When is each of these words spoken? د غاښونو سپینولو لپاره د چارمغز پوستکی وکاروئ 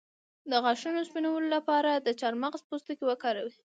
د 0.49 0.51
غاښونو 0.63 1.07
سپینولو 1.09 1.47
لپاره 1.55 1.91
د 1.95 2.07
چارمغز 2.19 2.61
پوستکی 2.69 3.03
وکاروئ 3.07 3.53